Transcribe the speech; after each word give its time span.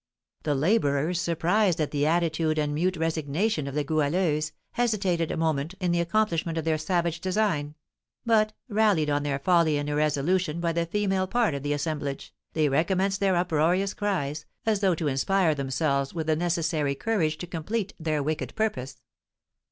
The 0.41 0.55
labourers, 0.55 1.21
surprised 1.21 1.79
at 1.79 1.91
the 1.91 2.07
attitude 2.07 2.57
and 2.57 2.73
mute 2.73 2.97
resignation 2.97 3.67
of 3.67 3.75
the 3.75 3.83
Goualeuse, 3.83 4.51
hesitated 4.71 5.29
a 5.29 5.37
moment 5.37 5.75
in 5.79 5.91
the 5.91 6.01
accomplishment 6.01 6.57
of 6.57 6.65
their 6.65 6.79
savage 6.79 7.21
design; 7.21 7.75
but, 8.25 8.51
rallied 8.67 9.11
on 9.11 9.21
their 9.21 9.37
folly 9.37 9.77
and 9.77 9.87
irresolution 9.87 10.59
by 10.59 10.71
the 10.73 10.87
female 10.87 11.27
part 11.27 11.53
of 11.53 11.61
the 11.61 11.73
assemblage, 11.73 12.33
they 12.53 12.67
recommenced 12.67 13.19
their 13.19 13.35
uproarious 13.35 13.93
cries, 13.93 14.47
as 14.65 14.79
though 14.79 14.95
to 14.95 15.07
inspire 15.07 15.53
themselves 15.53 16.15
with 16.15 16.25
the 16.25 16.35
necessary 16.35 16.95
courage 16.95 17.37
to 17.37 17.45
complete 17.45 17.93
their 17.99 18.23
wicked 18.23 18.55
purpose. 18.55 19.03